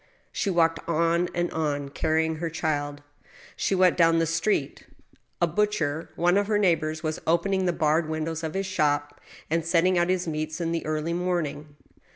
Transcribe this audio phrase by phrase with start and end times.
[0.31, 3.03] She walked on, and on, carrying her child.
[3.55, 4.83] She went down the street.
[5.39, 9.63] A butcher, one of her neighbors, was opening the barred windows of his shop, and
[9.63, 11.75] setting out his meats in the early morning.